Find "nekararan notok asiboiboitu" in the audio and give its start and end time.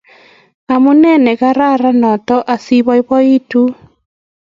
1.25-3.61